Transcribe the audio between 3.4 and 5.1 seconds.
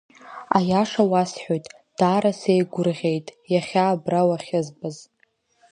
иахьа абра уахьызбаз.